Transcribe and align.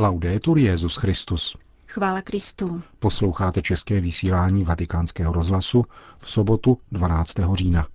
Laudetur 0.00 0.58
Jezus 0.58 0.96
Christus. 0.96 1.56
Chvála 1.86 2.22
Kristu. 2.22 2.82
Posloucháte 2.98 3.62
české 3.62 4.00
vysílání 4.00 4.64
Vatikánského 4.64 5.32
rozhlasu 5.32 5.84
v 6.18 6.30
sobotu 6.30 6.78
12. 6.92 7.32
října. 7.54 7.86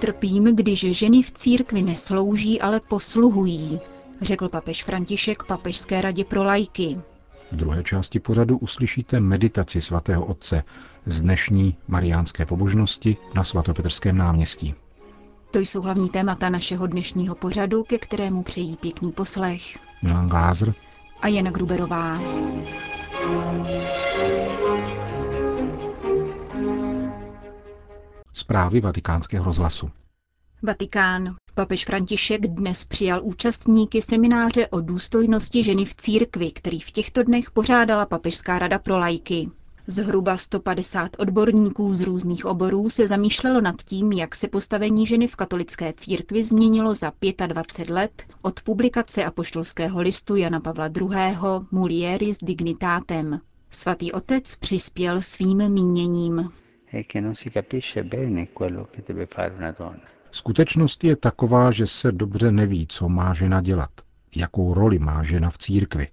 Trpím, 0.00 0.44
když 0.44 0.98
ženy 0.98 1.22
v 1.22 1.32
církvi 1.32 1.82
neslouží, 1.82 2.60
ale 2.60 2.80
posluhují, 2.88 3.80
řekl 4.20 4.48
papež 4.48 4.84
František 4.84 5.42
Papežské 5.42 6.00
radě 6.00 6.24
pro 6.24 6.44
lajky. 6.44 7.00
V 7.52 7.56
druhé 7.56 7.82
části 7.82 8.20
pořadu 8.20 8.58
uslyšíte 8.58 9.20
meditaci 9.20 9.80
svatého 9.80 10.26
otce 10.26 10.62
z 11.06 11.20
dnešní 11.20 11.76
mariánské 11.88 12.46
pobožnosti 12.46 13.16
na 13.34 13.44
svatopetrském 13.44 14.16
náměstí. 14.16 14.74
To 15.50 15.58
jsou 15.58 15.82
hlavní 15.82 16.08
témata 16.08 16.48
našeho 16.50 16.86
dnešního 16.86 17.34
pořadu, 17.34 17.84
ke 17.84 17.98
kterému 17.98 18.42
přejí 18.42 18.76
pěkný 18.76 19.12
poslech. 19.12 19.78
Milan 20.02 20.28
Glázer 20.28 20.74
a 21.20 21.28
Jana 21.28 21.50
Gruberová. 21.50 22.20
Zprávy 28.32 28.80
vatikánského 28.80 29.44
rozhlasu. 29.44 29.90
Vatikán. 30.62 31.36
Papež 31.54 31.84
František 31.84 32.46
dnes 32.46 32.84
přijal 32.84 33.20
účastníky 33.24 34.02
semináře 34.02 34.66
o 34.68 34.80
důstojnosti 34.80 35.64
ženy 35.64 35.84
v 35.84 35.94
církvi, 35.94 36.50
který 36.50 36.80
v 36.80 36.90
těchto 36.90 37.22
dnech 37.22 37.50
pořádala 37.50 38.06
Papežská 38.06 38.58
rada 38.58 38.78
pro 38.78 38.98
lajky. 38.98 39.48
Zhruba 39.86 40.36
150 40.36 41.10
odborníků 41.18 41.94
z 41.94 42.00
různých 42.00 42.44
oborů 42.46 42.90
se 42.90 43.06
zamýšlelo 43.06 43.60
nad 43.60 43.82
tím, 43.82 44.12
jak 44.12 44.34
se 44.34 44.48
postavení 44.48 45.06
ženy 45.06 45.26
v 45.28 45.36
katolické 45.36 45.92
církvi 45.92 46.44
změnilo 46.44 46.94
za 46.94 47.12
25 47.46 47.94
let 47.94 48.22
od 48.42 48.60
publikace 48.62 49.24
apoštolského 49.24 50.00
listu 50.00 50.36
Jana 50.36 50.60
Pavla 50.60 50.86
II. 50.86 51.36
Mulieris 51.70 52.38
dignitatem. 52.42 53.40
Svatý 53.70 54.12
otec 54.12 54.56
přispěl 54.56 55.22
svým 55.22 55.68
míněním. 55.68 56.50
Skutečnost 60.30 61.04
je 61.04 61.16
taková, 61.16 61.70
že 61.70 61.86
se 61.86 62.12
dobře 62.12 62.52
neví, 62.52 62.86
co 62.86 63.08
má 63.08 63.34
žena 63.34 63.60
dělat, 63.60 63.90
jakou 64.36 64.74
roli 64.74 64.98
má 64.98 65.22
žena 65.22 65.50
v 65.50 65.58
církvi. 65.58 66.08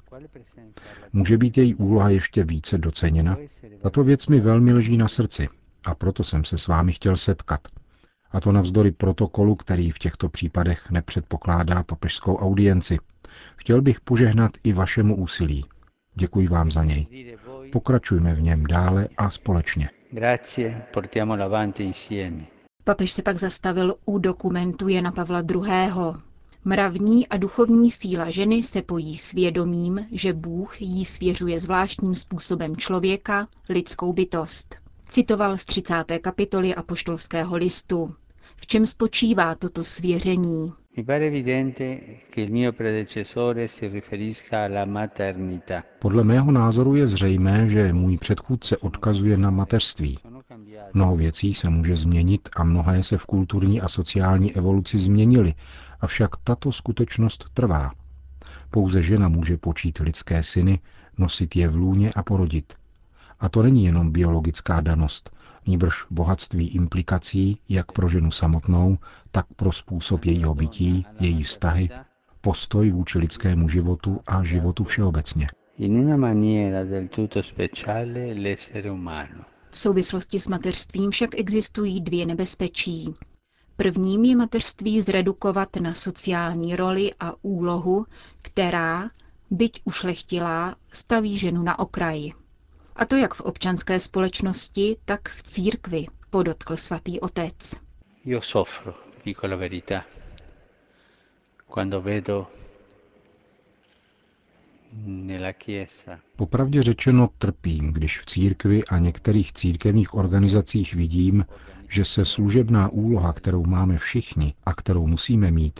Může 1.13 1.37
být 1.37 1.57
její 1.57 1.75
úloha 1.75 2.09
ještě 2.09 2.43
více 2.43 2.77
doceněna? 2.77 3.37
Tato 3.81 4.03
věc 4.03 4.27
mi 4.27 4.39
velmi 4.39 4.73
leží 4.73 4.97
na 4.97 5.07
srdci 5.07 5.49
a 5.85 5.95
proto 5.95 6.23
jsem 6.23 6.43
se 6.43 6.57
s 6.57 6.67
vámi 6.67 6.91
chtěl 6.91 7.17
setkat. 7.17 7.61
A 8.31 8.41
to 8.41 8.51
navzdory 8.51 8.91
protokolu, 8.91 9.55
který 9.55 9.91
v 9.91 9.99
těchto 9.99 10.29
případech 10.29 10.91
nepředpokládá 10.91 11.83
papežskou 11.83 12.35
audienci. 12.37 12.97
Chtěl 13.57 13.81
bych 13.81 14.01
požehnat 14.01 14.51
i 14.63 14.73
vašemu 14.73 15.15
úsilí. 15.15 15.65
Děkuji 16.15 16.47
vám 16.47 16.71
za 16.71 16.83
něj. 16.83 17.07
Pokračujme 17.71 18.33
v 18.35 18.41
něm 18.41 18.65
dále 18.65 19.07
a 19.17 19.29
společně. 19.29 19.89
Grazie, 20.11 20.81
portiamolo 20.93 21.43
avanti 21.43 21.83
insieme. 21.83 22.54
Papež 22.87 23.11
se 23.11 23.21
pak 23.21 23.37
zastavil 23.37 23.95
u 24.05 24.19
dokumentu 24.19 24.87
Jana 24.87 25.11
Pavla 25.11 25.43
II. 25.53 25.91
Mravní 26.65 27.27
a 27.27 27.37
duchovní 27.37 27.91
síla 27.91 28.29
ženy 28.29 28.63
se 28.63 28.81
pojí 28.81 29.17
s 29.17 29.31
vědomím, 29.33 30.05
že 30.11 30.33
Bůh 30.33 30.81
jí 30.81 31.05
svěřuje 31.05 31.59
zvláštním 31.59 32.15
způsobem 32.15 32.75
člověka, 32.75 33.47
lidskou 33.69 34.13
bytost. 34.13 34.75
Citoval 35.09 35.57
z 35.57 35.65
30. 35.65 35.93
kapitoly 36.21 36.75
Apoštolského 36.75 37.55
listu. 37.57 38.15
V 38.55 38.67
čem 38.67 38.85
spočívá 38.85 39.55
toto 39.55 39.83
svěření? 39.83 40.73
Podle 45.99 46.23
mého 46.23 46.51
názoru 46.51 46.95
je 46.95 47.07
zřejmé, 47.07 47.67
že 47.67 47.93
můj 47.93 48.17
předchůdce 48.17 48.77
odkazuje 48.77 49.37
na 49.37 49.49
mateřství. 49.49 50.17
Mnoho 50.95 51.15
věcí 51.15 51.53
se 51.53 51.69
může 51.69 51.95
změnit 51.95 52.49
a 52.55 52.63
mnohé 52.63 53.03
se 53.03 53.17
v 53.17 53.25
kulturní 53.25 53.81
a 53.81 53.87
sociální 53.87 54.55
evoluci 54.55 54.99
změnily, 54.99 55.53
avšak 56.01 56.29
tato 56.43 56.71
skutečnost 56.71 57.45
trvá. 57.53 57.91
Pouze 58.71 59.01
žena 59.01 59.29
může 59.29 59.57
počít 59.57 59.97
lidské 59.99 60.43
syny, 60.43 60.79
nosit 61.17 61.55
je 61.55 61.67
v 61.67 61.75
lůně 61.75 62.11
a 62.15 62.23
porodit. 62.23 62.73
A 63.39 63.49
to 63.49 63.63
není 63.63 63.85
jenom 63.85 64.11
biologická 64.11 64.81
danost, 64.81 65.35
níbrž 65.67 66.05
bohatství 66.09 66.67
implikací 66.67 67.59
jak 67.69 67.91
pro 67.91 68.07
ženu 68.07 68.31
samotnou, 68.31 68.97
tak 69.31 69.45
pro 69.55 69.71
způsob 69.71 70.25
jejího 70.25 70.55
bytí, 70.55 71.05
její 71.19 71.43
vztahy, 71.43 71.89
postoj 72.41 72.91
vůči 72.91 73.19
lidskému 73.19 73.69
životu 73.69 74.21
a 74.27 74.43
životu 74.43 74.83
všeobecně. 74.83 75.47
V 79.75 79.79
souvislosti 79.79 80.39
s 80.39 80.47
mateřstvím 80.47 81.11
však 81.11 81.39
existují 81.39 82.01
dvě 82.01 82.25
nebezpečí. 82.25 83.15
Prvním 83.75 84.23
je 84.25 84.35
mateřství 84.35 85.01
zredukovat 85.01 85.75
na 85.75 85.93
sociální 85.93 86.75
roli 86.75 87.11
a 87.19 87.33
úlohu, 87.41 88.05
která, 88.41 89.09
byť 89.51 89.81
ušlechtilá, 89.85 90.75
staví 90.93 91.37
ženu 91.37 91.63
na 91.63 91.79
okraji. 91.79 92.33
A 92.95 93.05
to 93.05 93.15
jak 93.15 93.33
v 93.33 93.41
občanské 93.41 93.99
společnosti, 93.99 94.97
tak 95.05 95.29
v 95.29 95.43
církvi, 95.43 96.05
podotkl 96.29 96.77
svatý 96.77 97.19
otec. 97.19 97.75
Io 98.25 98.41
soffro, 98.41 98.93
dico 99.25 99.47
la 99.47 99.55
verità. 99.55 100.05
Quando 101.73 102.01
vedo 102.01 102.47
Popravdě 106.35 106.83
řečeno 106.83 107.29
trpím, 107.37 107.93
když 107.93 108.19
v 108.19 108.25
církvi 108.25 108.85
a 108.85 108.99
některých 108.99 109.53
církevních 109.53 110.13
organizacích 110.13 110.93
vidím, 110.93 111.45
že 111.89 112.05
se 112.05 112.25
služebná 112.25 112.89
úloha, 112.89 113.33
kterou 113.33 113.65
máme 113.65 113.97
všichni 113.97 114.53
a 114.65 114.73
kterou 114.73 115.07
musíme 115.07 115.51
mít, 115.51 115.79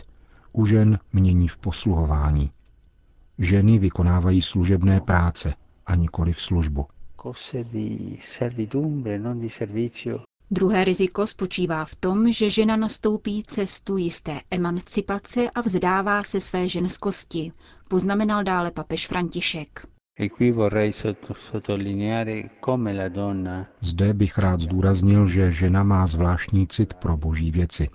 u 0.52 0.66
žen 0.66 0.98
mění 1.12 1.48
v 1.48 1.58
posluhování. 1.58 2.50
Ženy 3.38 3.78
vykonávají 3.78 4.42
služebné 4.42 5.00
práce 5.00 5.54
a 5.86 5.94
nikoli 5.94 6.32
v 6.32 6.40
službu. 6.42 6.86
Druhé 10.50 10.84
riziko 10.84 11.26
spočívá 11.26 11.84
v 11.84 11.94
tom, 11.94 12.32
že 12.32 12.50
žena 12.50 12.76
nastoupí 12.76 13.42
cestu 13.46 13.96
jisté 13.96 14.40
emancipace 14.50 15.50
a 15.50 15.60
vzdává 15.60 16.22
se 16.22 16.40
své 16.40 16.68
ženskosti, 16.68 17.52
poznamenal 17.88 18.44
dále 18.44 18.70
papež 18.70 19.06
František. 19.06 19.86
E 20.20 20.28
Zde 23.80 24.14
bych 24.14 24.38
rád 24.38 24.60
zdůraznil, 24.60 25.26
že 25.26 25.52
žena 25.52 25.82
má 25.82 26.06
zvláštní 26.06 26.66
cit 26.66 26.94
pro 26.94 27.16
boží 27.16 27.50
věci. 27.50 27.88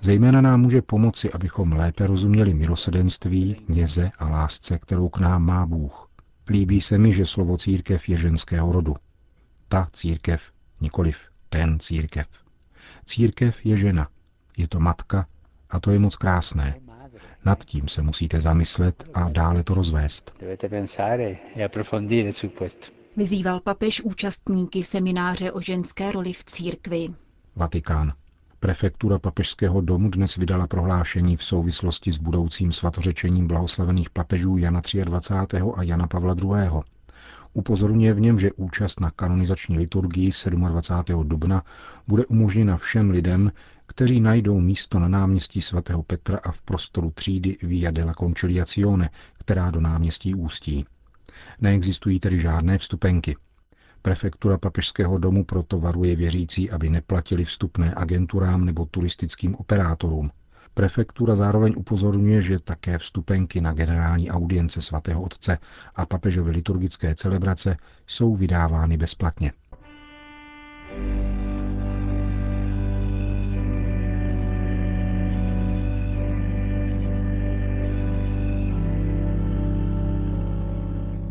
Zejména 0.00 0.40
nám 0.40 0.60
může 0.60 0.82
pomoci, 0.82 1.32
abychom 1.32 1.72
lépe 1.72 2.06
rozuměli 2.06 2.54
milosedenství, 2.54 3.56
něze 3.68 4.10
a 4.18 4.28
lásce, 4.28 4.78
kterou 4.78 5.08
k 5.08 5.18
nám 5.18 5.44
má 5.44 5.66
Bůh. 5.66 6.10
Líbí 6.48 6.80
se 6.80 6.98
mi, 6.98 7.12
že 7.12 7.26
slovo 7.26 7.56
církev 7.56 8.08
je 8.08 8.16
ženského 8.16 8.72
rodu. 8.72 8.96
Ta 9.68 9.88
církev, 9.92 10.42
nikoliv 10.80 11.16
ten 11.48 11.78
církev. 11.80 12.26
Církev 13.04 13.66
je 13.66 13.76
žena, 13.76 14.08
je 14.56 14.68
to 14.68 14.80
matka 14.80 15.26
a 15.70 15.80
to 15.80 15.90
je 15.90 15.98
moc 15.98 16.16
krásné. 16.16 16.85
Nad 17.44 17.64
tím 17.64 17.88
se 17.88 18.02
musíte 18.02 18.40
zamyslet 18.40 19.04
a 19.14 19.28
dále 19.28 19.62
to 19.62 19.74
rozvést. 19.74 20.34
E 20.40 20.56
Vyzýval 23.16 23.60
papež 23.60 24.00
účastníky 24.00 24.82
semináře 24.82 25.52
o 25.52 25.60
ženské 25.60 26.12
roli 26.12 26.32
v 26.32 26.44
církvi. 26.44 27.08
Vatikán. 27.56 28.12
Prefektura 28.60 29.18
papežského 29.18 29.80
domu 29.80 30.10
dnes 30.10 30.36
vydala 30.36 30.66
prohlášení 30.66 31.36
v 31.36 31.44
souvislosti 31.44 32.12
s 32.12 32.18
budoucím 32.18 32.72
svatořečením 32.72 33.46
blahoslavených 33.46 34.10
papežů 34.10 34.56
Jana 34.56 34.80
23. 35.04 35.56
a 35.76 35.82
Jana 35.82 36.06
Pavla 36.06 36.34
II. 36.42 36.70
Upozorňuje 37.52 38.12
v 38.12 38.20
něm, 38.20 38.38
že 38.38 38.52
účast 38.52 39.00
na 39.00 39.10
kanonizační 39.10 39.78
liturgii 39.78 40.30
27. 40.68 41.28
dubna 41.28 41.62
bude 42.08 42.26
umožněna 42.26 42.76
všem 42.76 43.10
lidem, 43.10 43.52
kteří 43.86 44.20
najdou 44.20 44.60
místo 44.60 44.98
na 44.98 45.08
náměstí 45.08 45.62
svatého 45.62 46.02
Petra 46.02 46.38
a 46.44 46.50
v 46.50 46.62
prostoru 46.62 47.10
třídy 47.10 47.56
Via 47.62 47.90
della 47.90 48.14
Conciliazione, 48.14 49.10
která 49.38 49.70
do 49.70 49.80
náměstí 49.80 50.34
ústí. 50.34 50.86
Neexistují 51.60 52.20
tedy 52.20 52.40
žádné 52.40 52.78
vstupenky. 52.78 53.36
Prefektura 54.02 54.58
papežského 54.58 55.18
domu 55.18 55.44
proto 55.44 55.80
varuje 55.80 56.16
věřící, 56.16 56.70
aby 56.70 56.90
neplatili 56.90 57.44
vstupné 57.44 57.94
agenturám 57.96 58.64
nebo 58.64 58.86
turistickým 58.86 59.54
operátorům. 59.54 60.30
Prefektura 60.74 61.36
zároveň 61.36 61.74
upozorňuje, 61.76 62.42
že 62.42 62.58
také 62.58 62.98
vstupenky 62.98 63.60
na 63.60 63.72
generální 63.72 64.30
audience 64.30 64.82
svatého 64.82 65.22
otce 65.22 65.58
a 65.94 66.06
papežovy 66.06 66.50
liturgické 66.50 67.14
celebrace 67.14 67.76
jsou 68.06 68.36
vydávány 68.36 68.96
bezplatně. 68.96 69.52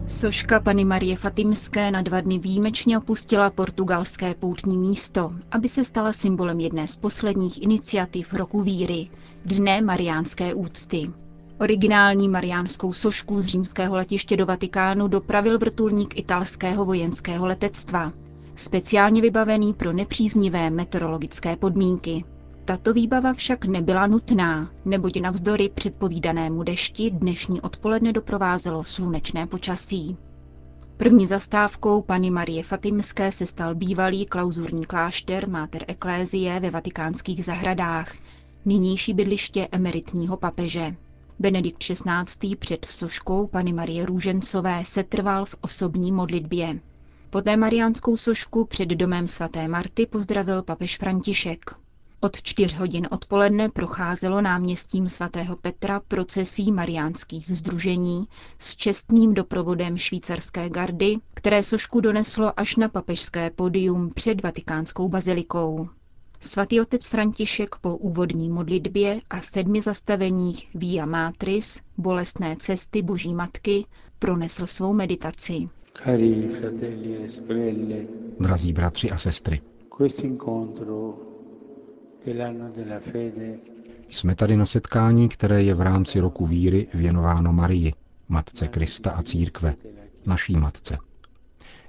Soška 0.07 0.59
Pany 0.59 0.85
Marie 0.85 1.15
Fatimské 1.17 1.91
na 1.91 2.01
dva 2.01 2.21
dny 2.21 2.39
výjimečně 2.39 2.97
opustila 2.97 3.49
portugalské 3.49 4.33
poutní 4.33 4.77
místo, 4.77 5.31
aby 5.51 5.69
se 5.69 5.83
stala 5.83 6.13
symbolem 6.13 6.59
jedné 6.59 6.87
z 6.87 6.95
posledních 6.95 7.63
iniciativ 7.63 8.33
roku 8.33 8.61
víry, 8.61 9.09
Dne 9.45 9.81
mariánské 9.81 10.53
úcty. 10.53 11.11
Originální 11.59 12.29
mariánskou 12.29 12.93
sošku 12.93 13.41
z 13.41 13.45
římského 13.45 13.95
letiště 13.95 14.37
do 14.37 14.45
Vatikánu 14.45 15.07
dopravil 15.07 15.57
vrtulník 15.59 16.17
italského 16.19 16.85
vojenského 16.85 17.47
letectva, 17.47 18.13
speciálně 18.55 19.21
vybavený 19.21 19.73
pro 19.73 19.93
nepříznivé 19.93 20.69
meteorologické 20.69 21.55
podmínky. 21.55 22.23
Tato 22.65 22.93
výbava 22.93 23.33
však 23.33 23.65
nebyla 23.65 24.07
nutná, 24.07 24.71
neboť 24.85 25.21
navzdory 25.21 25.69
předpovídanému 25.69 26.63
dešti 26.63 27.09
dnešní 27.11 27.61
odpoledne 27.61 28.13
doprovázelo 28.13 28.83
slunečné 28.83 29.47
počasí. 29.47 30.17
První 30.97 31.27
zastávkou 31.27 32.01
Pany 32.01 32.29
Marie 32.29 32.63
Fatimské 32.63 33.31
se 33.31 33.45
stal 33.45 33.75
bývalý 33.75 34.25
klauzurní 34.25 34.85
klášter 34.85 35.49
Mater 35.49 35.85
Ecclesiae 35.87 36.59
ve 36.59 36.69
vatikánských 36.71 37.45
zahradách, 37.45 38.15
nynější 38.65 39.13
bydliště 39.13 39.67
emeritního 39.71 40.37
papeže. 40.37 40.95
Benedikt 41.39 41.77
XVI. 41.83 42.55
před 42.55 42.85
soškou 42.85 43.47
Pany 43.47 43.73
Marie 43.73 44.05
Růžencové 44.05 44.83
setrval 44.85 45.45
v 45.45 45.55
osobní 45.61 46.11
modlitbě. 46.11 46.79
Poté 47.29 47.57
mariánskou 47.57 48.17
sošku 48.17 48.65
před 48.65 48.89
domem 48.89 49.27
svaté 49.27 49.67
Marty 49.67 50.05
pozdravil 50.05 50.63
papež 50.63 50.97
František. 50.97 51.84
Od 52.21 52.41
čtyř 52.41 52.73
hodin 52.73 53.07
odpoledne 53.11 53.69
procházelo 53.69 54.41
náměstím 54.41 55.09
svatého 55.09 55.55
Petra 55.55 56.01
procesí 56.07 56.71
mariánských 56.71 57.57
združení 57.57 58.27
s 58.59 58.75
čestným 58.75 59.33
doprovodem 59.33 59.97
švýcarské 59.97 60.69
gardy, 60.69 61.17
které 61.33 61.63
sošku 61.63 61.99
doneslo 62.01 62.59
až 62.59 62.75
na 62.75 62.89
papežské 62.89 63.49
podium 63.49 64.09
před 64.09 64.43
vatikánskou 64.43 65.09
bazilikou. 65.09 65.89
Svatý 66.39 66.81
otec 66.81 67.07
František 67.07 67.75
po 67.81 67.97
úvodní 67.97 68.49
modlitbě 68.49 69.19
a 69.29 69.41
sedmi 69.41 69.81
zastaveních 69.81 70.67
Via 70.75 71.05
Matris, 71.05 71.81
bolestné 71.97 72.55
cesty 72.59 73.01
Boží 73.01 73.33
matky, 73.33 73.85
pronesl 74.19 74.67
svou 74.67 74.93
meditaci. 74.93 75.69
Cari 76.03 76.49
e 76.63 78.05
Drazí 78.39 78.73
bratři 78.73 79.11
a 79.11 79.17
sestry, 79.17 79.61
jsme 84.09 84.35
tady 84.35 84.57
na 84.57 84.65
setkání, 84.65 85.29
které 85.29 85.63
je 85.63 85.73
v 85.73 85.81
rámci 85.81 86.19
roku 86.19 86.45
víry 86.45 86.87
věnováno 86.93 87.53
Marii, 87.53 87.93
Matce 88.29 88.67
Krista 88.67 89.11
a 89.11 89.23
církve, 89.23 89.75
naší 90.25 90.55
matce. 90.55 90.97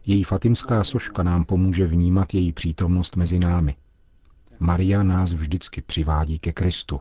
Její 0.06 0.24
fatimská 0.24 0.84
soška 0.84 1.22
nám 1.22 1.44
pomůže 1.44 1.86
vnímat 1.86 2.34
její 2.34 2.52
přítomnost 2.52 3.16
mezi 3.16 3.38
námi. 3.38 3.76
Maria 4.58 5.02
nás 5.02 5.32
vždycky 5.32 5.82
přivádí 5.82 6.38
ke 6.38 6.52
Kristu. 6.52 7.00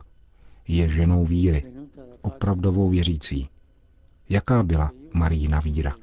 Je 0.68 0.88
ženou 0.88 1.24
víry, 1.24 1.62
opravdovou 2.22 2.90
věřící. 2.90 3.48
Jaká 4.28 4.62
byla 4.62 4.90
Marína 5.12 5.60
víra? 5.60 5.94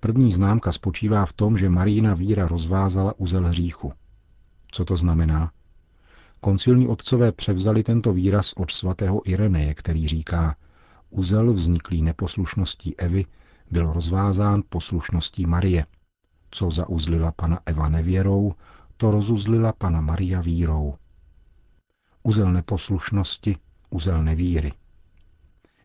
První 0.00 0.32
známka 0.32 0.72
spočívá 0.72 1.26
v 1.26 1.32
tom, 1.32 1.58
že 1.58 1.68
Marína 1.68 2.14
víra 2.14 2.48
rozvázala 2.48 3.14
uzel 3.18 3.46
hříchu. 3.46 3.92
Co 4.70 4.84
to 4.84 4.96
znamená? 4.96 5.50
Koncilní 6.44 6.88
otcové 6.88 7.32
převzali 7.32 7.82
tento 7.82 8.12
výraz 8.12 8.52
od 8.52 8.70
svatého 8.70 9.28
Ireneje, 9.28 9.74
který 9.74 10.08
říká, 10.08 10.56
uzel 11.10 11.52
vzniklý 11.52 12.02
neposlušností 12.02 12.98
Evy 12.98 13.26
byl 13.70 13.92
rozvázán 13.92 14.62
poslušností 14.68 15.46
Marie. 15.46 15.86
Co 16.50 16.70
zauzlila 16.70 17.32
pana 17.32 17.60
Eva 17.66 17.88
nevěrou, 17.88 18.54
to 18.96 19.10
rozuzlila 19.10 19.72
pana 19.72 20.00
Maria 20.00 20.40
vírou. 20.40 20.94
Uzel 22.22 22.52
neposlušnosti, 22.52 23.56
uzel 23.90 24.24
nevíry. 24.24 24.72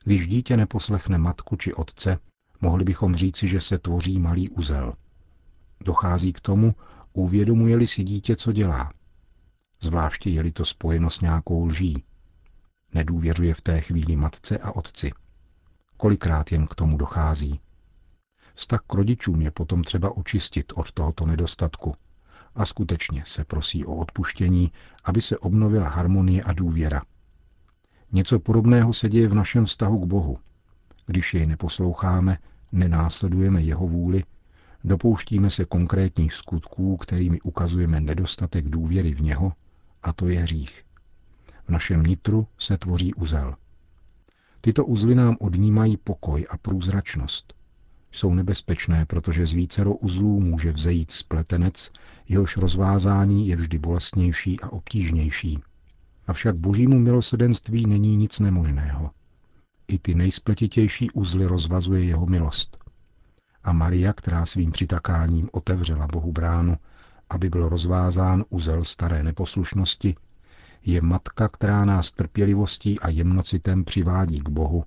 Když 0.04 0.28
dítě 0.28 0.58
neposlechne 0.58 1.18
matku 1.18 1.56
či 1.56 1.74
otce, 1.74 2.20
mohli 2.62 2.84
bychom 2.84 3.16
říci, 3.16 3.48
že 3.48 3.62
se 3.62 3.78
tvoří 3.78 4.20
malý 4.20 4.50
uzel. 4.50 4.94
Dochází 5.86 6.34
k 6.34 6.40
tomu, 6.40 6.76
uvědomuje-li 7.14 7.88
si 7.88 8.04
dítě, 8.04 8.36
co 8.36 8.52
dělá 8.52 8.92
zvláště 9.82 10.30
je-li 10.30 10.52
to 10.52 10.66
spojeno 10.66 11.10
s 11.10 11.22
nějakou 11.22 11.66
lží. 11.66 12.04
Nedůvěřuje 12.94 13.54
v 13.54 13.62
té 13.62 13.82
chvíli 13.82 14.16
matce 14.16 14.58
a 14.58 14.72
otci. 14.72 15.12
Kolikrát 15.98 16.52
jen 16.52 16.68
k 16.68 16.76
tomu 16.76 16.98
dochází. 16.98 17.60
Vztah 18.56 18.82
k 18.88 18.94
rodičům 18.94 19.42
je 19.42 19.52
potom 19.52 19.84
třeba 19.84 20.18
očistit 20.18 20.74
od 20.76 20.92
tohoto 20.92 21.26
nedostatku 21.26 21.96
a 22.56 22.66
skutečně 22.66 23.24
se 23.26 23.46
prosí 23.46 23.86
o 23.86 23.96
odpuštění, 23.96 24.72
aby 25.04 25.22
se 25.22 25.38
obnovila 25.38 25.90
harmonie 25.90 26.44
a 26.44 26.54
důvěra. 26.54 27.02
Něco 28.12 28.40
podobného 28.40 28.94
se 28.94 29.10
děje 29.10 29.28
v 29.28 29.34
našem 29.34 29.66
vztahu 29.66 30.00
k 30.00 30.06
Bohu. 30.06 30.38
Když 31.06 31.34
jej 31.34 31.46
neposloucháme, 31.46 32.38
nenásledujeme 32.72 33.62
jeho 33.62 33.88
vůli, 33.88 34.24
dopouštíme 34.84 35.50
se 35.50 35.66
konkrétních 35.66 36.34
skutků, 36.34 36.98
kterými 36.98 37.42
ukazujeme 37.42 38.02
nedostatek 38.02 38.70
důvěry 38.70 39.14
v 39.14 39.22
něho 39.22 39.54
a 40.04 40.14
to 40.14 40.28
je 40.28 40.40
hřích. 40.40 40.84
V 41.66 41.70
našem 41.70 42.04
nitru 42.04 42.48
se 42.58 42.78
tvoří 42.78 43.14
uzel. 43.14 43.56
Tyto 44.62 44.86
uzly 44.86 45.16
nám 45.16 45.38
odnímají 45.40 45.98
pokoj 45.98 46.46
a 46.50 46.58
průzračnost. 46.58 47.54
Jsou 48.12 48.34
nebezpečné, 48.34 49.06
protože 49.06 49.46
z 49.46 49.54
vícero 49.54 49.96
uzlů 49.96 50.40
může 50.40 50.72
vzejít 50.72 51.12
spletenec, 51.12 51.92
jehož 52.28 52.58
rozvázání 52.58 53.48
je 53.48 53.56
vždy 53.56 53.80
bolestnější 53.80 54.60
a 54.60 54.70
obtížnější. 54.70 55.60
Avšak 56.28 56.56
božímu 56.56 57.00
milosedenství 57.00 57.86
není 57.86 58.18
nic 58.18 58.40
nemožného. 58.40 59.12
I 59.88 60.00
ty 60.00 60.16
nejspletitější 60.16 61.12
uzly 61.12 61.46
rozvazuje 61.46 62.04
jeho 62.04 62.26
milost. 62.26 62.78
A 63.64 63.74
Maria, 63.74 64.14
která 64.14 64.46
svým 64.46 64.72
přitakáním 64.72 65.50
otevřela 65.52 66.08
Bohu 66.08 66.32
bránu, 66.32 66.78
aby 67.30 67.50
byl 67.50 67.70
rozvázán 67.70 68.46
uzel 68.50 68.84
staré 68.84 69.24
neposlušnosti, 69.24 70.16
je 70.86 71.02
matka, 71.02 71.48
která 71.48 71.86
nás 71.86 72.12
trpělivostí 72.12 73.00
a 73.00 73.10
jemnocitem 73.10 73.84
přivádí 73.84 74.40
k 74.40 74.50
Bohu, 74.50 74.84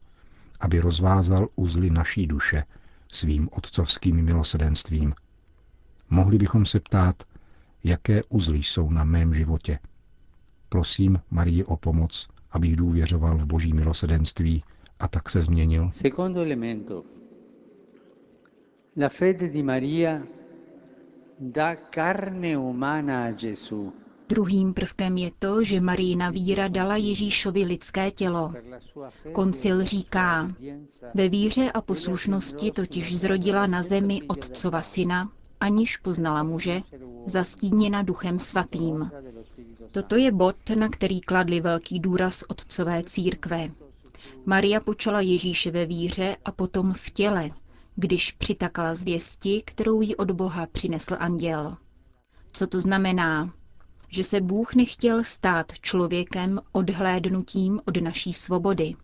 aby 0.60 0.80
rozvázal 0.80 1.48
uzly 1.56 1.90
naší 1.90 2.26
duše 2.26 2.64
svým 3.12 3.48
otcovským 3.52 4.24
milosedenstvím. 4.24 5.14
Mohli 6.10 6.38
bychom 6.38 6.66
se 6.66 6.80
ptát, 6.80 7.22
jaké 7.84 8.22
uzly 8.28 8.58
jsou 8.58 8.90
na 8.90 9.04
mém 9.04 9.34
životě. 9.34 9.78
Prosím 10.68 11.20
Marii 11.30 11.64
o 11.64 11.76
pomoc, 11.76 12.28
abych 12.50 12.76
důvěřoval 12.76 13.38
v 13.38 13.46
boží 13.46 13.72
milosedenství 13.72 14.64
a 14.98 15.08
tak 15.08 15.30
se 15.30 15.42
změnil. 15.42 15.90
Secondo 15.92 16.40
elemento. 16.40 17.04
La 18.96 19.08
fede 19.08 19.48
di 19.48 19.62
Maria 19.62 20.22
da 21.42 21.76
carne 21.94 22.56
a 23.12 23.30
Gesù. 23.32 23.92
Druhým 24.28 24.74
prvkem 24.74 25.16
je 25.16 25.30
to, 25.38 25.64
že 25.64 25.80
Marína 25.80 26.30
víra 26.30 26.68
dala 26.68 26.96
Ježíšovi 26.96 27.64
lidské 27.64 28.10
tělo. 28.10 28.52
Koncil 29.32 29.84
říká, 29.84 30.48
ve 31.14 31.28
víře 31.28 31.72
a 31.72 31.80
poslušnosti 31.80 32.70
totiž 32.70 33.18
zrodila 33.18 33.66
na 33.66 33.82
zemi 33.82 34.22
otcova 34.28 34.82
syna, 34.82 35.28
aniž 35.60 35.96
poznala 35.96 36.42
muže, 36.42 36.82
zastíněna 37.26 38.02
duchem 38.02 38.38
svatým. 38.38 39.10
Toto 39.90 40.16
je 40.16 40.32
bod, 40.32 40.56
na 40.74 40.88
který 40.88 41.20
kladli 41.20 41.60
velký 41.60 42.00
důraz 42.00 42.44
otcové 42.48 43.02
církve. 43.04 43.70
Maria 44.46 44.80
počala 44.80 45.20
Ježíše 45.20 45.70
ve 45.70 45.86
víře 45.86 46.36
a 46.44 46.52
potom 46.52 46.92
v 46.92 47.10
těle, 47.10 47.50
když 47.96 48.32
přitakala 48.32 48.94
zvěsti, 48.94 49.62
kterou 49.66 50.00
jí 50.00 50.16
od 50.16 50.30
Boha 50.30 50.66
přinesl 50.66 51.16
anděl. 51.18 51.76
Co 52.52 52.66
to 52.66 52.80
znamená? 52.80 53.54
Že 54.08 54.24
se 54.24 54.40
Bůh 54.40 54.74
nechtěl 54.74 55.24
stát 55.24 55.72
člověkem 55.72 56.60
odhlédnutím 56.72 57.80
od 57.86 57.96
naší 57.96 58.32
svobody. 58.32 58.94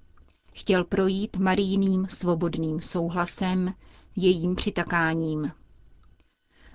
Chtěl 0.52 0.85
projít 0.85 1.37
marijným 1.37 2.07
svobodným 2.09 2.80
souhlasem, 2.80 3.75
jejím 4.16 4.54
přitakáním. 4.54 5.52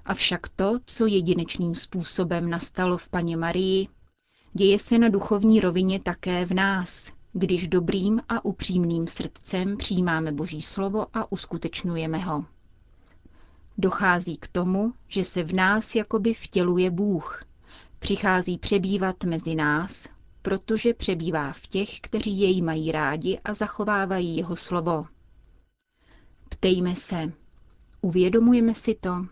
Avšak 0.05 0.47
to, 0.47 0.79
co 0.85 1.05
jedinečným 1.05 1.75
způsobem 1.75 2.49
nastalo 2.49 2.97
v 2.97 3.09
paně 3.09 3.37
Marii, 3.37 3.87
Děje 4.55 4.79
se 4.79 4.99
na 4.99 5.09
duchovní 5.09 5.59
rovině 5.59 5.99
také 5.99 6.45
v 6.45 6.53
nás, 6.53 7.11
když 7.33 7.67
dobrým 7.67 8.21
a 8.29 8.45
upřímným 8.45 9.07
srdcem 9.07 9.77
přijímáme 9.77 10.31
Boží 10.31 10.61
slovo 10.61 11.05
a 11.13 11.31
uskutečňujeme 11.31 12.17
ho. 12.17 12.45
Dochází 13.77 14.37
k 14.37 14.47
tomu, 14.47 14.93
že 15.07 15.23
se 15.23 15.43
v 15.43 15.53
nás 15.53 15.95
jakoby 15.95 16.33
vtěluje 16.33 16.91
Bůh. 16.91 17.43
Přichází 17.99 18.57
přebývat 18.57 19.23
mezi 19.23 19.55
nás, 19.55 20.07
protože 20.41 20.93
přebývá 20.93 21.53
v 21.53 21.67
těch, 21.67 21.99
kteří 22.01 22.39
jej 22.39 22.61
mají 22.61 22.91
rádi 22.91 23.39
a 23.45 23.53
zachovávají 23.53 24.37
jeho 24.37 24.55
slovo. 24.55 25.05
Ptejme 26.49 26.95
se, 26.95 27.33
uvědomujeme 28.01 28.75
si 28.75 28.95
to? 28.95 29.25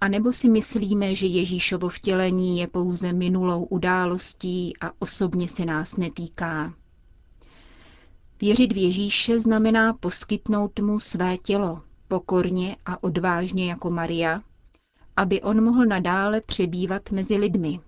A 0.00 0.08
nebo 0.08 0.32
si 0.32 0.48
myslíme, 0.48 1.14
že 1.14 1.26
Ježíšovo 1.26 1.88
vtělení 1.88 2.58
je 2.58 2.66
pouze 2.66 3.12
minulou 3.12 3.64
událostí 3.64 4.76
a 4.80 4.90
osobně 4.98 5.48
se 5.48 5.64
nás 5.64 5.96
netýká? 5.96 6.74
Věřit 8.40 8.72
v 8.72 8.76
Ježíše 8.76 9.40
znamená 9.40 9.94
poskytnout 9.94 10.78
mu 10.80 11.00
své 11.00 11.38
tělo, 11.38 11.82
pokorně 12.08 12.76
a 12.86 13.02
odvážně 13.02 13.70
jako 13.70 13.90
Maria, 13.90 14.42
aby 15.16 15.42
on 15.42 15.64
mohl 15.64 15.86
nadále 15.86 16.40
přebývat 16.40 17.10
mezi 17.10 17.36
lidmi. 17.36 17.80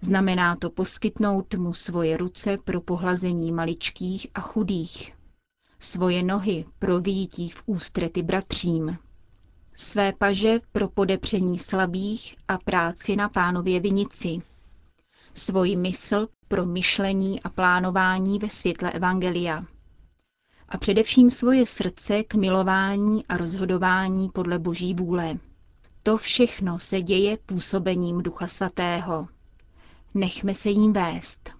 Znamená 0.00 0.56
to 0.56 0.70
poskytnout 0.70 1.54
mu 1.54 1.74
svoje 1.74 2.16
ruce 2.16 2.56
pro 2.64 2.80
pohlazení 2.80 3.52
maličkých 3.52 4.26
a 4.34 4.40
chudých, 4.40 5.14
svoje 5.78 6.22
nohy 6.22 6.64
pro 6.78 7.00
vyjítí 7.00 7.48
v 7.48 7.62
ústrety 7.66 8.22
bratřím, 8.22 8.98
své 9.74 10.12
paže 10.12 10.60
pro 10.72 10.88
podepření 10.88 11.58
slabých 11.58 12.34
a 12.48 12.58
práci 12.58 13.16
na 13.16 13.28
pánově 13.28 13.80
vinici, 13.80 14.42
svoji 15.38 15.76
mysl 15.76 16.28
pro 16.48 16.64
myšlení 16.66 17.42
a 17.42 17.48
plánování 17.48 18.38
ve 18.38 18.48
světle 18.48 18.90
Evangelia. 18.92 19.64
A 20.68 20.78
především 20.78 21.30
svoje 21.30 21.66
srdce 21.66 22.22
k 22.24 22.34
milování 22.34 23.26
a 23.26 23.36
rozhodování 23.36 24.28
podle 24.34 24.58
Boží 24.58 24.94
vůle. 24.94 25.34
To 26.02 26.16
všechno 26.16 26.78
se 26.78 27.02
děje 27.02 27.38
působením 27.46 28.22
Ducha 28.22 28.46
Svatého. 28.46 29.28
Nechme 30.14 30.54
se 30.54 30.70
jím 30.70 30.92
vést. 30.92 31.50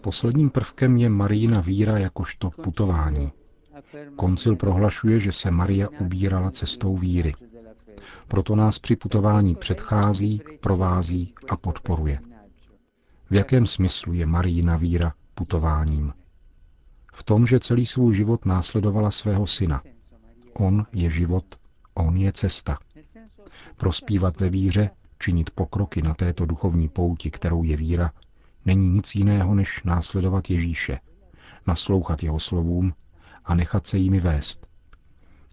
Posledním 0.00 0.50
prvkem 0.50 0.96
je 0.96 1.08
Marína 1.08 1.60
víra 1.60 1.98
jakožto 1.98 2.50
putování. 2.50 3.32
Koncil 4.16 4.56
prohlašuje, 4.56 5.20
že 5.20 5.32
se 5.32 5.50
Maria 5.50 5.88
ubírala 6.00 6.50
cestou 6.50 6.96
víry. 6.96 7.34
Proto 8.28 8.56
nás 8.56 8.78
při 8.78 8.96
putování 8.96 9.54
předchází, 9.54 10.42
provází 10.60 11.34
a 11.48 11.56
podporuje. 11.56 12.18
V 13.30 13.34
jakém 13.34 13.66
smyslu 13.66 14.12
je 14.12 14.26
Marína 14.26 14.76
víra 14.76 15.14
putováním? 15.34 16.12
V 17.14 17.22
tom, 17.22 17.46
že 17.46 17.60
celý 17.60 17.86
svůj 17.86 18.14
život 18.14 18.44
následovala 18.44 19.10
svého 19.10 19.46
syna. 19.46 19.82
On 20.52 20.86
je 20.92 21.10
život, 21.10 21.44
on 21.94 22.16
je 22.16 22.32
cesta. 22.32 22.78
Prospívat 23.76 24.40
ve 24.40 24.48
víře, 24.48 24.90
činit 25.18 25.50
pokroky 25.50 26.02
na 26.02 26.14
této 26.14 26.46
duchovní 26.46 26.88
pouti, 26.88 27.30
kterou 27.30 27.64
je 27.64 27.76
víra, 27.76 28.12
není 28.64 28.90
nic 28.90 29.14
jiného, 29.14 29.54
než 29.54 29.82
následovat 29.82 30.50
Ježíše, 30.50 31.00
naslouchat 31.66 32.22
jeho 32.22 32.40
slovům 32.40 32.94
a 33.44 33.54
nechat 33.54 33.86
se 33.86 33.98
jimi 33.98 34.20
vést. 34.20 34.66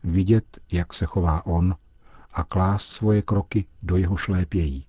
Vidět, 0.03 0.59
jak 0.71 0.93
se 0.93 1.05
chová 1.05 1.45
on 1.45 1.75
a 2.31 2.43
klást 2.43 2.91
svoje 2.91 3.21
kroky 3.21 3.65
do 3.83 3.97
jeho 3.97 4.17
šlépějí. 4.17 4.85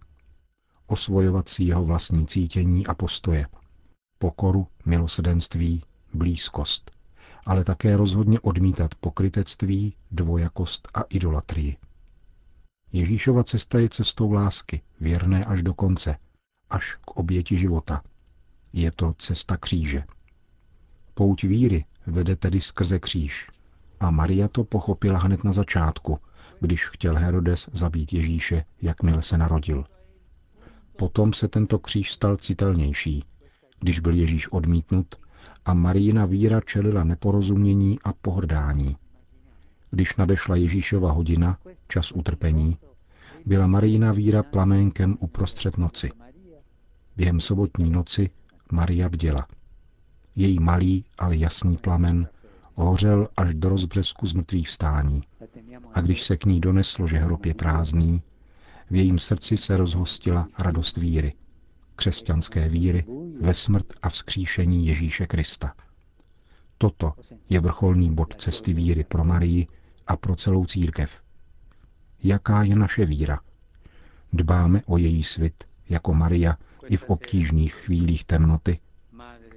Osvojovat 0.87 1.49
si 1.49 1.65
jeho 1.65 1.85
vlastní 1.85 2.27
cítění 2.27 2.87
a 2.87 2.95
postoje. 2.95 3.47
Pokoru, 4.19 4.67
milosedenství, 4.85 5.83
blízkost, 6.15 6.91
ale 7.47 7.65
také 7.65 7.97
rozhodně 7.97 8.41
odmítat 8.41 8.95
pokrytectví, 8.95 9.95
dvojakost 10.11 10.89
a 10.95 11.03
idolatrii. 11.03 11.77
Ježíšova 12.93 13.45
cesta 13.45 13.79
je 13.79 13.89
cestou 13.89 14.33
lásky, 14.33 14.83
věrné 15.01 15.45
až 15.45 15.63
do 15.63 15.75
konce, 15.75 16.17
až 16.71 16.95
k 16.95 17.11
oběti 17.11 17.59
života. 17.59 18.03
Je 18.73 18.93
to 18.93 19.15
cesta 19.19 19.57
kříže. 19.57 20.05
Pouť 21.15 21.45
víry 21.45 21.85
vede 22.07 22.37
tedy 22.37 22.61
skrze 22.61 22.99
kříž. 22.99 23.49
A 24.01 24.11
Maria 24.11 24.49
to 24.49 24.65
pochopila 24.65 25.19
hned 25.19 25.45
na 25.45 25.53
začátku, 25.53 26.19
když 26.61 26.89
chtěl 26.89 27.17
Herodes 27.17 27.69
zabít 27.73 28.13
Ježíše, 28.13 28.65
jakmile 28.83 29.23
se 29.23 29.39
narodil. 29.39 29.85
Potom 30.97 31.33
se 31.33 31.49
tento 31.49 31.79
kříž 31.79 32.13
stal 32.13 32.37
citelnější, 32.37 33.25
když 33.81 34.01
byl 34.01 34.15
Ježíš 34.15 34.49
odmítnut 34.49 35.17
a 35.65 35.75
Marína 35.75 36.25
víra 36.27 36.61
čelila 36.61 37.05
neporozumění 37.05 37.99
a 38.05 38.13
pohrdání. 38.13 38.97
Když 39.91 40.17
nadešla 40.17 40.57
Ježíšova 40.57 41.13
hodina, 41.13 41.59
čas 41.89 42.13
utrpení, 42.13 42.79
byla 43.47 43.67
Marína 43.67 44.13
víra 44.13 44.43
plaménkem 44.43 45.17
uprostřed 45.21 45.79
noci. 45.79 46.11
Během 47.17 47.41
sobotní 47.41 47.91
noci 47.91 48.31
Maria 48.73 49.09
bděla. 49.09 49.47
Její 50.37 50.59
malý, 50.59 51.05
ale 51.19 51.37
jasný 51.37 51.77
plamen 51.77 52.29
hořel 52.75 53.29
až 53.37 53.55
do 53.55 53.69
rozbřesku 53.69 54.27
z 54.27 54.33
mrtvých 54.35 54.69
vstání. 54.69 55.23
A 55.95 56.01
když 56.01 56.23
se 56.23 56.37
k 56.37 56.45
ní 56.45 56.61
doneslo, 56.61 57.07
že 57.07 57.19
hrob 57.19 57.47
je 57.47 57.55
prázdný, 57.55 58.23
v 58.91 58.97
jejím 58.97 59.19
srdci 59.19 59.57
se 59.57 59.77
rozhostila 59.77 60.49
radost 60.59 60.97
víry, 60.97 61.35
křesťanské 61.97 62.69
víry 62.69 63.05
ve 63.41 63.55
smrt 63.55 63.87
a 64.03 64.09
vzkříšení 64.09 64.87
Ježíše 64.87 65.27
Krista. 65.27 65.75
Toto 66.79 67.13
je 67.49 67.61
vrcholný 67.61 68.15
bod 68.15 68.35
cesty 68.35 68.73
víry 68.73 69.05
pro 69.05 69.25
Marii 69.25 69.67
a 70.07 70.17
pro 70.17 70.37
celou 70.37 70.65
církev. 70.65 71.23
Jaká 72.23 72.63
je 72.63 72.77
naše 72.77 73.05
víra? 73.05 73.41
Dbáme 74.33 74.83
o 74.87 74.99
její 74.99 75.23
svit, 75.23 75.65
jako 75.89 76.15
Maria, 76.15 76.57
i 76.87 76.97
v 76.97 77.05
obtížných 77.05 77.75
chvílích 77.75 78.25
temnoty? 78.25 78.79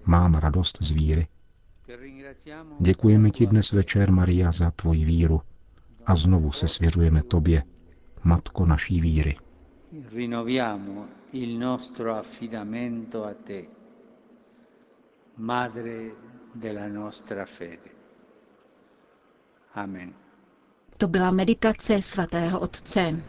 Mám 0.06 0.34
radost 0.36 0.78
z 0.82 0.92
víry? 0.92 1.28
Děkujeme 2.80 3.30
ti 3.32 3.48
dnes 3.48 3.72
večer, 3.72 4.12
Maria, 4.12 4.52
za 4.52 4.72
tvoji 4.72 5.06
víru 5.06 5.42
a 6.06 6.16
znovu 6.16 6.52
se 6.52 6.68
svěřujeme 6.68 7.24
tobě, 7.24 7.64
matko 8.24 8.66
naší 8.66 9.02
víry. 9.02 9.36
Rinnoviamo 10.12 11.06
il 11.32 11.60
nostro 11.60 12.16
affidamento 12.16 13.26
a 13.26 13.34
te, 13.34 13.62
madre 15.38 16.12
della 16.56 16.88
nostra 16.88 17.46
fede. 17.46 17.90
Amen. 19.74 20.14
To 20.98 21.08
byla 21.08 21.32
meditace 21.32 22.02
svatého 22.02 22.60
otce. 22.60 23.24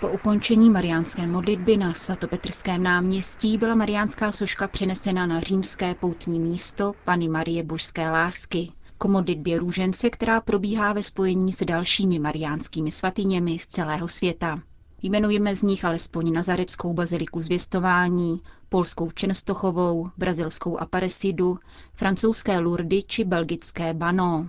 Po 0.00 0.08
ukončení 0.08 0.70
mariánské 0.70 1.26
modlitby 1.26 1.76
na 1.76 1.94
svatopetrském 1.94 2.82
náměstí 2.82 3.58
byla 3.58 3.74
mariánská 3.74 4.32
soška 4.32 4.68
přenesena 4.68 5.26
na 5.26 5.40
římské 5.40 5.94
poutní 5.94 6.40
místo 6.40 6.92
Pany 7.04 7.28
Marie 7.28 7.62
Božské 7.62 8.10
lásky, 8.10 8.72
k 8.98 9.04
modlitbě 9.04 9.58
růžence, 9.58 10.10
která 10.10 10.40
probíhá 10.40 10.92
ve 10.92 11.02
spojení 11.02 11.52
s 11.52 11.64
dalšími 11.64 12.18
mariánskými 12.18 12.92
svatyněmi 12.92 13.58
z 13.58 13.66
celého 13.66 14.08
světa. 14.08 14.58
Jmenujeme 15.02 15.56
z 15.56 15.62
nich 15.62 15.84
alespoň 15.84 16.32
Nazareckou 16.32 16.92
baziliku 16.92 17.40
zvěstování, 17.40 18.40
polskou 18.68 19.10
Čenstochovou, 19.10 20.10
brazilskou 20.18 20.78
Aparecidu, 20.78 21.58
francouzské 21.94 22.58
Lourdy 22.58 23.02
či 23.02 23.24
belgické 23.24 23.94
Bano. 23.94 24.48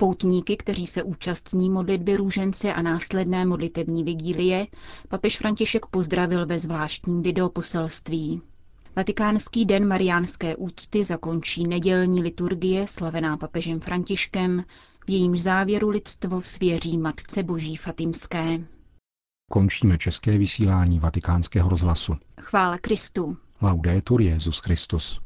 Poutníky, 0.00 0.56
kteří 0.56 0.86
se 0.86 1.02
účastní 1.02 1.70
modlitby 1.70 2.16
růžence 2.16 2.74
a 2.74 2.82
následné 2.82 3.44
modlitební 3.44 4.04
vigílie, 4.04 4.66
papež 5.08 5.38
František 5.38 5.86
pozdravil 5.86 6.46
ve 6.46 6.58
zvláštním 6.58 7.22
videoposelství. 7.22 8.42
Vatikánský 8.96 9.64
den 9.64 9.88
mariánské 9.88 10.56
úcty 10.56 11.04
zakončí 11.04 11.66
nedělní 11.66 12.22
liturgie 12.22 12.86
slavená 12.86 13.36
papežem 13.36 13.80
Františkem, 13.80 14.64
v 15.06 15.10
jejímž 15.10 15.40
závěru 15.40 15.88
lidstvo 15.88 16.42
svěří 16.42 16.98
Matce 16.98 17.42
Boží 17.42 17.76
Fatimské. 17.76 18.60
Končíme 19.50 19.98
české 19.98 20.38
vysílání 20.38 20.98
vatikánského 20.98 21.70
rozhlasu. 21.70 22.16
Chvála 22.40 22.78
Kristu. 22.78 23.36
Laudetur 23.62 24.20
Jezus 24.20 24.58
Christus. 24.58 25.20